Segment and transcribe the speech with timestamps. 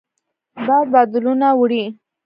[0.65, 1.83] باد بادلونه وړي